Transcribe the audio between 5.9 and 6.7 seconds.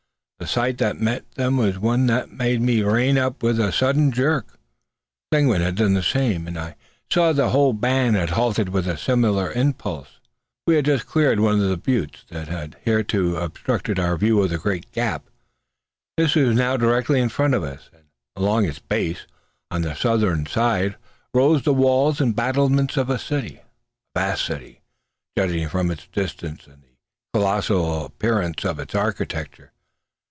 the same, and